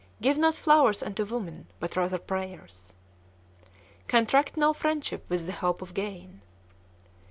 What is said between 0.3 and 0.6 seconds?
not